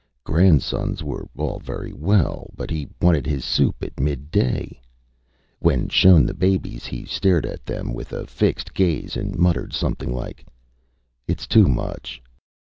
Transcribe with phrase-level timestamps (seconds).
[0.23, 4.81] Grandsons were all very well, but he wanted his soup at midday.
[5.59, 10.11] When shown the babies, he stared at them with a fixed gaze, and muttered something
[10.11, 10.43] like:
[11.29, 12.19] ÂItÂs too much.